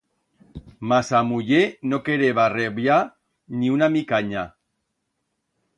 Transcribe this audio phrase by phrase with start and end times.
[0.91, 2.99] Mas a muller no quereba reblar
[3.61, 4.49] ni una micanya.